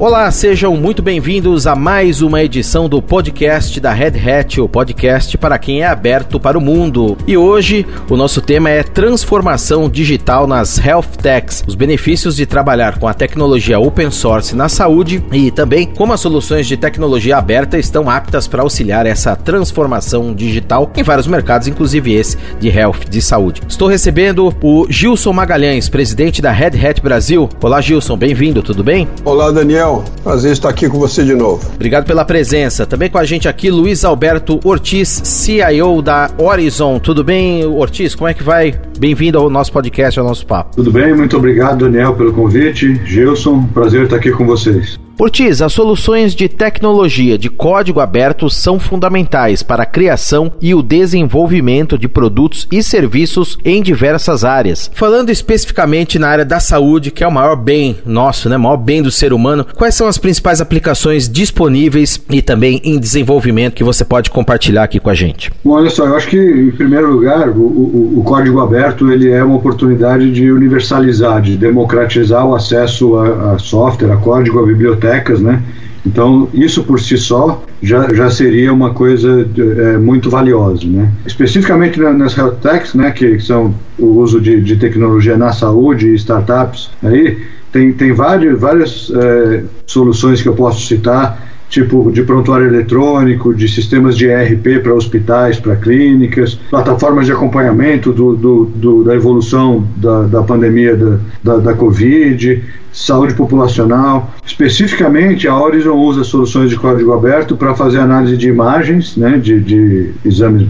[0.00, 5.36] Olá, sejam muito bem-vindos a mais uma edição do podcast da Red Hat, o podcast
[5.36, 7.18] para quem é aberto para o mundo.
[7.26, 13.00] E hoje o nosso tema é transformação digital nas health techs, os benefícios de trabalhar
[13.00, 17.76] com a tecnologia open source na saúde e também como as soluções de tecnologia aberta
[17.76, 23.20] estão aptas para auxiliar essa transformação digital em vários mercados, inclusive esse de health, de
[23.20, 23.62] saúde.
[23.68, 27.48] Estou recebendo o Gilson Magalhães, presidente da Red Hat Brasil.
[27.60, 29.08] Olá, Gilson, bem-vindo, tudo bem?
[29.24, 29.87] Olá, Daniel.
[29.88, 31.66] Daniel, prazer estar aqui com você de novo.
[31.74, 32.84] Obrigado pela presença.
[32.84, 36.98] Também com a gente aqui, Luiz Alberto Ortiz, CIO da Horizon.
[36.98, 38.14] Tudo bem, Ortiz?
[38.14, 38.78] Como é que vai?
[38.98, 40.76] Bem-vindo ao nosso podcast, ao nosso papo.
[40.76, 43.00] Tudo bem, muito obrigado, Daniel, pelo convite.
[43.06, 45.07] Gilson, prazer estar aqui com vocês.
[45.20, 50.80] Ortiz, as soluções de tecnologia de código aberto são fundamentais para a criação e o
[50.80, 54.88] desenvolvimento de produtos e serviços em diversas áreas.
[54.94, 58.76] Falando especificamente na área da saúde, que é o maior bem nosso, né, o maior
[58.76, 63.82] bem do ser humano, quais são as principais aplicações disponíveis e também em desenvolvimento que
[63.82, 65.50] você pode compartilhar aqui com a gente?
[65.64, 69.28] Bom, olha só, eu acho que em primeiro lugar o, o, o código aberto ele
[69.28, 74.62] é uma oportunidade de universalizar, de democratizar o acesso a, a software, a código, a
[74.64, 75.62] biblioteca bibliotecas, né?
[76.06, 80.86] Então, isso por si só já, já seria uma coisa é, muito valiosa.
[80.86, 81.10] Né?
[81.26, 86.14] Especificamente nas health techs, né, que são o uso de, de tecnologia na saúde e
[86.14, 87.38] startups, aí
[87.72, 93.68] tem, tem várias, várias é, soluções que eu posso citar tipo de prontuário eletrônico, de
[93.68, 99.86] sistemas de ERP para hospitais, para clínicas, plataformas de acompanhamento do, do, do, da evolução
[99.96, 104.32] da, da pandemia da, da, da Covid, saúde populacional.
[104.44, 109.60] Especificamente, a Horizon usa soluções de código aberto para fazer análise de imagens, né, de,
[109.60, 110.66] de exames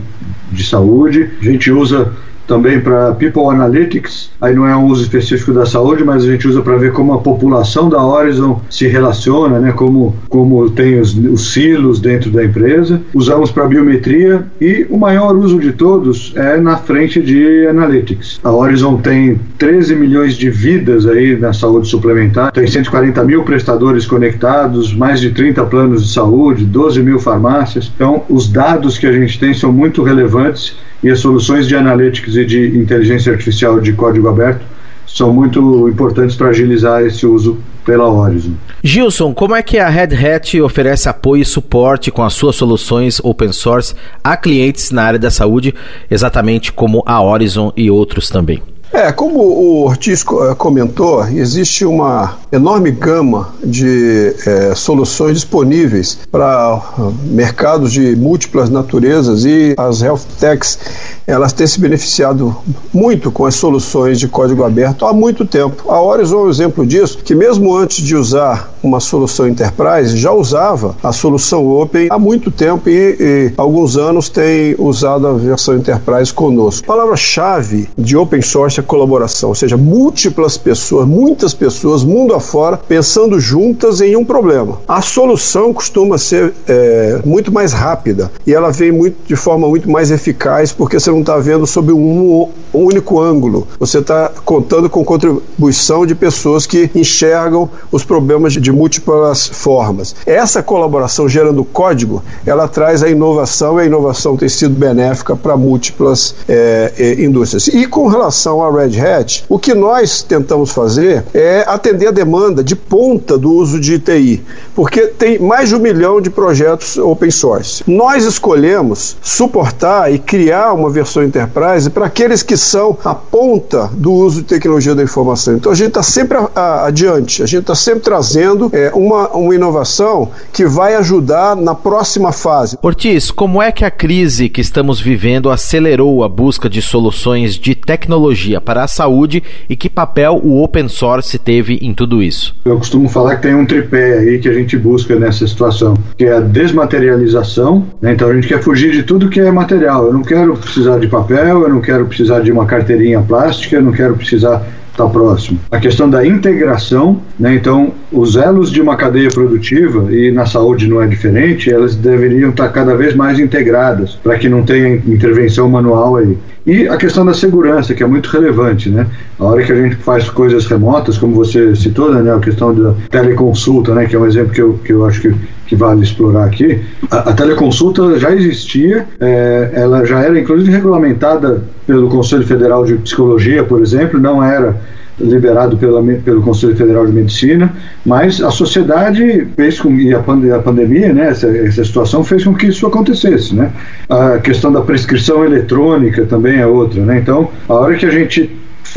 [0.51, 1.31] de saúde.
[1.41, 2.13] A gente usa
[2.49, 6.49] também para People Analytics, aí não é um uso específico da saúde, mas a gente
[6.49, 11.15] usa para ver como a população da Horizon se relaciona, né, como, como tem os,
[11.15, 13.01] os silos dentro da empresa.
[13.15, 18.41] Usamos para biometria e o maior uso de todos é na frente de Analytics.
[18.43, 24.07] A Horizon tem 13 milhões de vidas aí na saúde suplementar, tem 140 mil prestadores
[24.07, 27.93] conectados, mais de 30 planos de saúde, 12 mil farmácias.
[27.95, 32.37] Então, os dados que a gente tem são muito relevantes e as soluções de analytics
[32.37, 34.65] e de inteligência artificial de código aberto
[35.07, 38.53] são muito importantes para agilizar esse uso pela Horizon.
[38.83, 43.19] Gilson, como é que a Red Hat oferece apoio e suporte com as suas soluções
[43.25, 45.75] open source a clientes na área da saúde,
[46.11, 48.63] exatamente como a Horizon e outros também?
[48.93, 56.47] É, como o Ortiz eh, comentou, existe uma enorme gama de é, soluções disponíveis para
[56.47, 60.79] ah, mercados de múltiplas naturezas e as health techs
[61.27, 62.57] elas têm se beneficiado
[62.93, 65.93] muito com as soluções de código aberto há muito tempo.
[65.93, 70.33] A Horizon é um exemplo disso, que mesmo antes de usar uma solução enterprise, já
[70.33, 75.77] usava a solução open há muito tempo e, e alguns anos tem usado a versão
[75.77, 76.87] enterprise conosco.
[76.87, 83.41] Palavra-chave de open source é colaboração, ou seja, múltiplas pessoas, muitas pessoas, mundo afora, pensando
[83.41, 84.79] juntas em um problema.
[84.87, 89.91] A solução costuma ser é, muito mais rápida e ela vem muito, de forma muito
[89.91, 93.67] mais eficaz porque você não está vendo sob um, um único ângulo.
[93.79, 100.15] Você está contando com contribuição de pessoas que enxergam os problemas de múltiplas formas.
[100.25, 105.57] Essa colaboração gerando código, ela traz a inovação e a inovação tem sido benéfica para
[105.57, 107.69] múltiplas é, é, indústrias.
[107.69, 112.63] E com relação à Red Hat, o que nós tentamos fazer é atender a demanda
[112.63, 114.43] de ponta do uso de TI,
[114.75, 117.83] porque tem mais de um milhão de projetos open source.
[117.87, 123.91] Nós escolhemos suportar e criar uma versão versão enterprise para aqueles que são a ponta
[123.95, 125.55] do uso de tecnologia da informação.
[125.55, 129.29] Então a gente está sempre a, a, adiante, a gente está sempre trazendo é, uma,
[129.29, 132.79] uma inovação que vai ajudar na próxima fase.
[132.83, 137.75] Ortiz, como é que a crise que estamos vivendo acelerou a busca de soluções de
[137.75, 142.55] tecnologia para a saúde e que papel o open source teve em tudo isso?
[142.65, 146.25] Eu costumo falar que tem um tripé aí que a gente busca nessa situação, que
[146.25, 147.87] é a desmaterialização.
[148.01, 148.13] Né?
[148.13, 150.07] Então a gente quer fugir de tudo que é material.
[150.07, 153.83] Eu não quero precisar de papel, eu não quero precisar de uma carteirinha plástica, eu
[153.83, 154.67] não quero precisar
[154.99, 155.59] estar próximo.
[155.71, 157.55] A questão da integração, né?
[157.55, 162.51] então os elos de uma cadeia produtiva, e na saúde não é diferente, elas deveriam
[162.51, 166.37] estar cada vez mais integradas, para que não tenha intervenção manual aí.
[166.67, 169.07] E a questão da segurança, que é muito relevante, né?
[169.39, 172.31] A hora que a gente faz coisas remotas, como você citou, né?
[172.31, 174.05] A questão da teleconsulta, né?
[174.05, 175.19] Que é um exemplo que eu, que eu acho
[175.67, 176.81] que, que vale explorar aqui.
[177.11, 182.95] A, a teleconsulta já existia, é, ela já era inclusive regulamentada pelo Conselho Federal de
[182.97, 184.75] Psicologia, por exemplo, não era
[185.21, 187.73] liberado pela, pelo Conselho Federal de Medicina,
[188.07, 192.45] mas a sociedade fez com, e a, pand a pandemia, né, essa, essa, situação fez
[192.45, 193.73] com que isso acontecesse, né?
[194.09, 197.19] A questão da prescrição eletrônica também é outra, né?
[197.19, 198.49] Então, a hora que a gente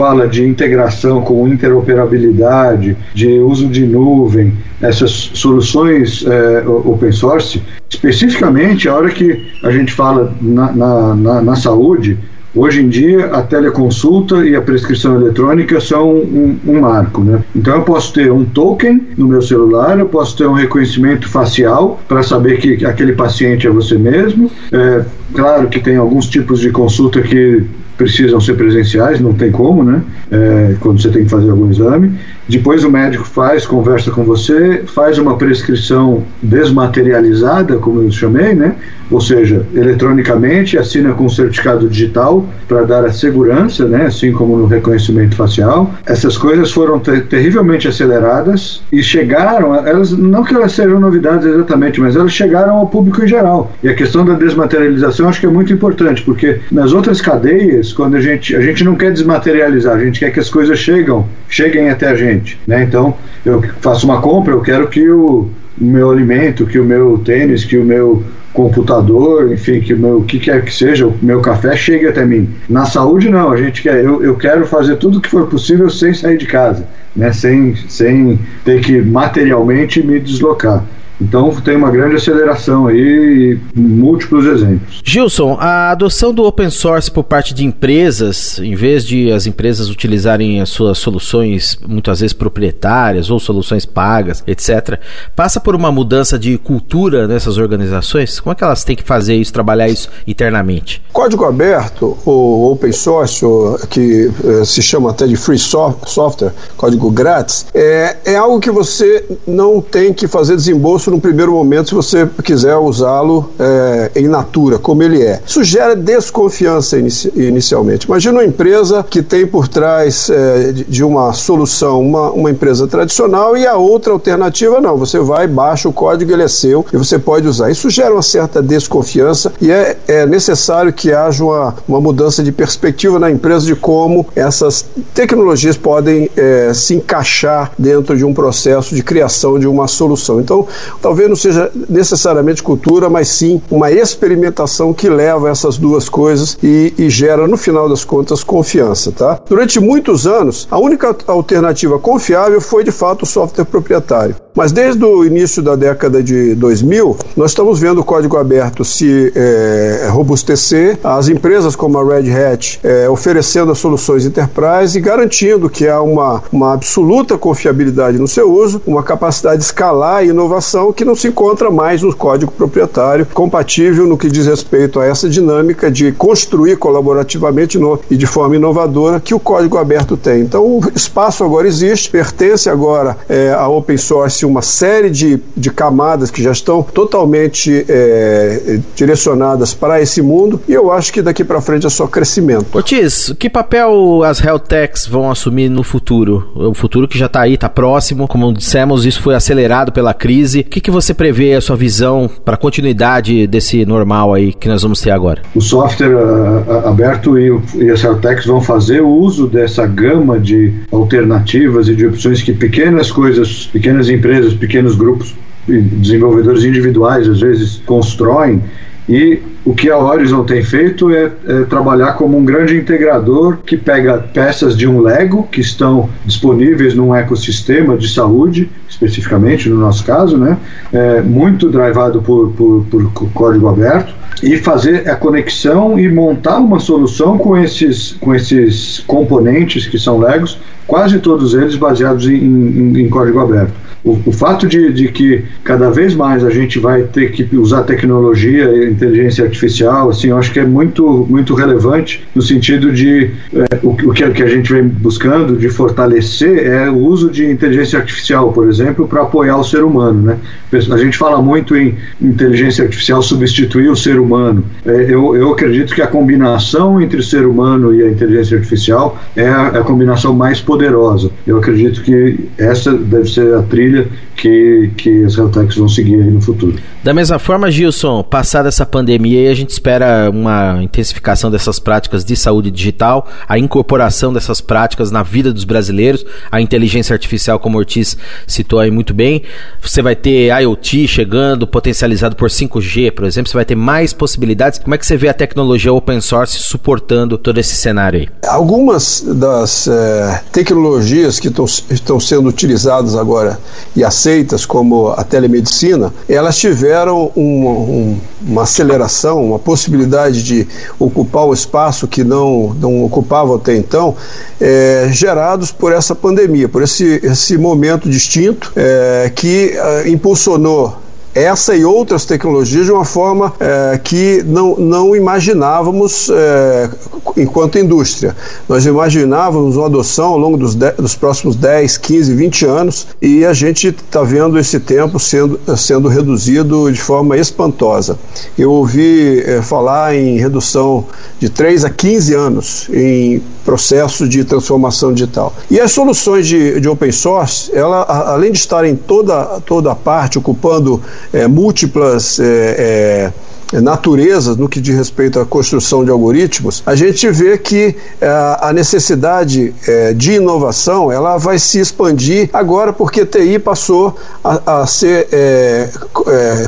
[0.02, 4.52] fala de integração com interoperabilidade, de uso de nuvem,
[4.82, 11.42] essas soluções é, open source, especificamente a hora que a gente fala na, na, na,
[11.44, 12.18] na saúde,
[12.54, 17.24] Hoje em dia, a teleconsulta e a prescrição eletrônica são um, um, marco.
[17.24, 17.42] Né?
[17.56, 22.02] Então, eu posso ter um token no meu celular, eu posso ter um reconhecimento facial
[22.10, 24.52] para saber que aquele paciente é você mesmo.
[24.70, 27.64] É, claro que tem alguns tipos de consulta que
[28.02, 30.02] precisam ser presenciais, não tem como, né?
[30.32, 32.18] É, quando você tem que fazer algum exame.
[32.50, 38.76] Depois o médico faz, conversa com você, faz uma prescrição desmaterializada, como eu chamei, né?
[39.10, 44.06] Ou seja, eletronicamente, assina com certificado digital para dar a segurança, né?
[44.06, 45.94] Assim como no reconhecimento facial.
[46.06, 52.02] Essas coisas foram ter terrivelmente aceleradas e chegaram, elas não que elas sejam novidades exatamente,
[52.02, 53.72] mas elas chegaram ao público em geral.
[53.84, 58.16] E a questão da desmaterialização acho que é muito importante, porque nas outras cadeias quando
[58.16, 61.90] a gente a gente não quer desmaterializar, a gente quer que as coisas chegam, cheguem
[61.90, 62.84] até a gente, né?
[62.84, 63.16] Então,
[63.46, 65.50] eu faço uma compra, eu quero que o,
[65.80, 68.24] o meu alimento, que o meu tênis, que o meu
[68.54, 72.50] computador, enfim, que o meu que quer que seja, o meu café chegue até mim.
[72.68, 75.90] Na saúde não, a gente quer, eu, eu quero fazer tudo o que for possível
[75.90, 76.86] sem sair de casa,
[77.16, 77.32] né?
[77.32, 80.84] Sem sem ter que materialmente me deslocar.
[81.22, 85.02] Então tem uma grande aceleração aí e múltiplos exemplos.
[85.04, 89.90] Gilson, a adoção do open source por parte de empresas, em vez de as empresas
[89.90, 95.00] utilizarem as suas soluções muitas vezes proprietárias ou soluções pagas, etc.,
[95.36, 98.40] passa por uma mudança de cultura nessas organizações?
[98.40, 101.04] Como é que elas têm que fazer isso, trabalhar isso internamente?
[101.14, 107.12] Código aberto, ou open source, ou, que eh, se chama até de free software, código
[107.12, 111.96] grátis, é, é algo que você não tem que fazer desembolso num primeiro momento se
[111.96, 115.42] você quiser usá-lo é, em natura, como ele é.
[115.46, 118.06] Isso gera desconfiança inici inicialmente.
[118.08, 123.58] Imagina uma empresa que tem por trás é, de uma solução uma, uma empresa tradicional
[123.58, 124.98] e a outra alternativa não.
[124.98, 127.70] Você vai, baixa o código, ele é seu e você pode usar.
[127.70, 132.52] Isso gera uma certa desconfiança e é, é necessário que haja uma, uma mudança de
[132.52, 138.96] perspectiva na empresa de como essas tecnologias podem é, se encaixar dentro de um processo
[138.96, 140.40] de criação de uma solução.
[140.40, 140.68] Então,
[141.02, 146.94] talvez não seja necessariamente cultura, mas sim uma experimentação que leva essas duas coisas e,
[146.98, 149.12] e gera, no final das contas, confiança.
[149.12, 149.40] Tá?
[149.48, 154.36] Durante muitos anos, a única alternativa confiável foi de fato o software proprietário.
[154.56, 159.32] Mas desde o início da década de 2000, nós estamos vendo o código aberto se
[159.36, 165.70] é, robustecer, as empresas como a Red Hat é, oferecendo as soluções enterprise e garantindo
[165.70, 170.92] que há uma, uma absoluta confiabilidade no seu uso, uma capacidade de escalar e inovação
[170.92, 175.30] que não se encontra mais no código proprietário, compatível no que diz respeito a essa
[175.30, 180.42] dinâmica de construir colaborativamente no, e de forma inovadora que o código aberto tem.
[180.42, 185.70] Então, o espaço agora existe, pertence agora é, a open source uma série de, de
[185.70, 191.44] camadas que já estão totalmente é, direcionadas para esse mundo e eu acho que daqui
[191.44, 192.66] para frente é só crescimento.
[192.74, 196.52] Otis, que papel as health techs vão assumir no futuro?
[196.56, 200.62] O futuro que já está aí, está próximo, como dissemos, isso foi acelerado pela crise.
[200.62, 204.68] O que, que você prevê a sua visão para a continuidade desse normal aí que
[204.68, 205.42] nós vamos ter agora?
[205.56, 210.40] O software uh, aberto e, e as health techs vão fazer o uso dessa gama
[210.40, 215.36] de alternativas e de opções que pequenas coisas, pequenas empresas empresas, pequenos grupos,
[215.68, 218.62] desenvolvedores individuais às vezes constroem.
[219.10, 223.76] E o que a Horizon tem feito é, é, trabalhar como um grande integrador que
[223.76, 230.06] pega peças de um Lego que estão disponíveis num ecossistema de saúde, especificamente no nosso
[230.06, 230.58] caso, né,
[230.94, 236.80] é, muito drivado por, por, por código aberto, e fazer a conexão e montar uma
[236.80, 240.58] solução com esses, com esses componentes que são Legos,
[240.88, 243.91] quase todos eles baseados em, em, em código aberto.
[244.04, 247.84] O, o fato de, de, que cada vez mais a gente vai ter que usar
[247.84, 253.30] tecnologia e inteligência artificial, assim, eu acho que é muito, muito relevante no sentido de
[253.54, 258.00] é, o, o que, a gente vem buscando de fortalecer é o uso de inteligência
[258.00, 260.38] artificial, por exemplo, para apoiar o ser humano, né?
[260.74, 264.64] A gente fala muito em inteligência artificial substituir o ser humano.
[264.86, 269.22] É, eu, eu acredito que a combinação entre o ser humano e a inteligência artificial
[269.36, 271.30] é a, é a combinação mais poderosa.
[271.46, 276.16] Eu acredito que essa deve ser a trilha trilha que, que as techs vão seguir
[276.16, 276.76] aí no futuro.
[277.04, 282.36] Da mesma forma, Gilson, passada essa pandemia, a gente espera uma intensificação dessas práticas de
[282.36, 287.80] saúde digital, a incorporação dessas práticas na vida dos brasileiros, a inteligência artificial, como o
[287.80, 288.18] Ortiz
[288.48, 289.44] citou aí muito bem.
[289.80, 294.80] Você vai ter IoT chegando, potencializado por 5G, por exemplo, você vai ter mais possibilidades.
[294.80, 298.30] Como é que você vê a tecnologia open source suportando todo esse cenário aí?
[298.48, 303.60] Algumas das é, tecnologias que estão sendo utilizadas agora
[303.96, 310.68] e aceitas, como a telemedicina, elas tiveram um, um, uma aceleração, uma possibilidade de
[311.00, 314.16] ocupar o espaço que não, não ocupava até então,
[314.60, 321.01] é, gerados por essa pandemia, por esse, esse momento distinto é, que é, impulsionou
[321.34, 326.90] essa e outras tecnologias de uma forma é, que não, não imaginávamos é,
[327.38, 328.36] enquanto indústria.
[328.68, 333.46] Nós imaginávamos uma adoção ao longo dos, de, dos próximos 10, 15, 20 anos e
[333.46, 338.18] a gente está vendo esse tempo sendo, sendo reduzido de forma espantosa.
[338.58, 341.06] Eu ouvi é, falar em redução
[341.40, 345.54] de 3 a 15 anos em processo de transformação digital.
[345.70, 350.38] E as soluções de, de open source, ela, além de estarem toda, toda a parte
[350.38, 351.02] ocupando
[351.34, 353.34] é, múltiplas é, é
[353.80, 358.28] naturezas no que diz respeito à construção de algoritmos, a gente vê que é,
[358.60, 365.28] a necessidade é, de inovação ela vai se expandir agora porque TI passou a, ser
[365.32, 365.90] é,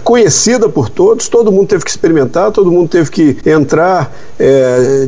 [0.03, 4.13] conhecida por todos, todo mundo teve que experimentar, todo mundo teve que entrar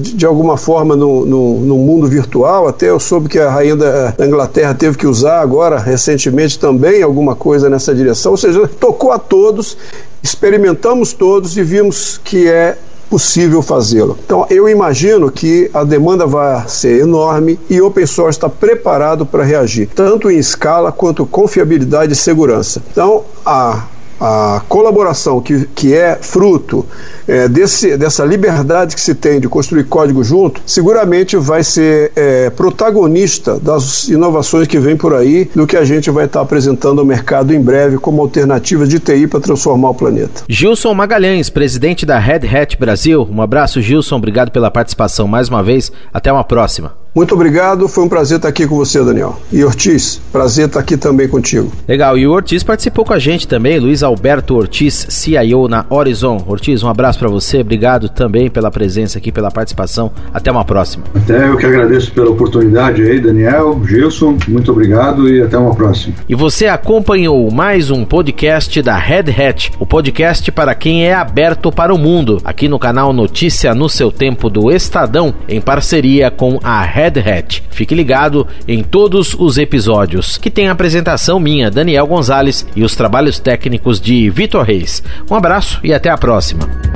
[0.02, 2.68] de, alguma forma no, mundo virtual.
[2.68, 7.36] Até eu soube que a rainha da Inglaterra teve que usar agora, recentemente, também alguma
[7.36, 9.78] coisa nessa direção, ou seja, tocou a todos
[10.26, 12.76] experimentamos todos e vimos que é
[13.10, 14.18] possível fazê-lo.
[14.26, 19.24] Então, eu imagino que a demanda vai ser enorme e o open source está preparado
[19.26, 22.82] para reagir, tanto em escala quanto confiabilidade e segurança.
[22.92, 23.84] Então, a
[24.20, 26.86] a colaboração que, que é fruto
[27.28, 32.50] é, desse, dessa liberdade que se tem de construir código junto, seguramente vai ser é,
[32.50, 37.06] protagonista das inovações que vem por aí, do que a gente vai estar apresentando ao
[37.06, 40.44] mercado em breve como alternativa de TI para transformar o planeta.
[40.48, 43.28] Gilson Magalhães, presidente da Red Hat Brasil.
[43.32, 44.18] Um abraço, Gilson.
[44.18, 45.92] Obrigado pela participação mais uma vez.
[46.14, 47.05] Até uma próxima.
[47.16, 49.40] Muito obrigado, foi um prazer estar aqui com você, Daniel.
[49.50, 51.72] E Ortiz, prazer estar aqui também contigo.
[51.88, 56.44] Legal, e o Ortiz participou com a gente também, Luiz Alberto Ortiz, CIO na Horizon.
[56.46, 60.12] Ortiz, um abraço para você, obrigado também pela presença aqui, pela participação.
[60.34, 61.06] Até uma próxima.
[61.16, 66.16] Até eu que agradeço pela oportunidade aí, Daniel, Gilson, muito obrigado e até uma próxima.
[66.28, 71.72] E você acompanhou mais um podcast da Red Hat, o podcast para quem é aberto
[71.72, 76.60] para o mundo, aqui no canal Notícia no seu tempo do Estadão, em parceria com
[76.62, 77.64] a Red Red Hat.
[77.70, 82.96] Fique ligado em todos os episódios, que tem a apresentação minha, Daniel Gonzalez, e os
[82.96, 85.04] trabalhos técnicos de Vitor Reis.
[85.30, 86.95] Um abraço e até a próxima.